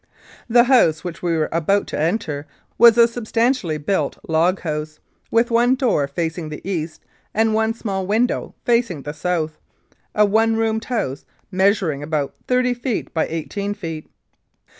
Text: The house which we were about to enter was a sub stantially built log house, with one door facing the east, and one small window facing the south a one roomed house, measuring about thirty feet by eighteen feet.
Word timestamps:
The 0.49 0.63
house 0.63 1.03
which 1.03 1.21
we 1.21 1.37
were 1.37 1.47
about 1.51 1.85
to 1.89 1.99
enter 1.99 2.47
was 2.79 2.97
a 2.97 3.07
sub 3.07 3.25
stantially 3.25 3.77
built 3.77 4.17
log 4.27 4.61
house, 4.61 4.99
with 5.29 5.51
one 5.51 5.75
door 5.75 6.07
facing 6.07 6.49
the 6.49 6.67
east, 6.67 7.05
and 7.35 7.53
one 7.53 7.75
small 7.75 8.07
window 8.07 8.55
facing 8.65 9.03
the 9.03 9.13
south 9.13 9.59
a 10.15 10.25
one 10.25 10.55
roomed 10.55 10.85
house, 10.85 11.23
measuring 11.51 12.01
about 12.01 12.33
thirty 12.47 12.73
feet 12.73 13.13
by 13.13 13.27
eighteen 13.27 13.75
feet. 13.75 14.09